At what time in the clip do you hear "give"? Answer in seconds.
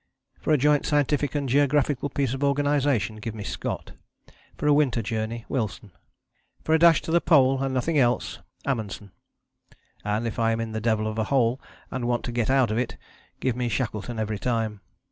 3.17-3.35, 13.39-13.55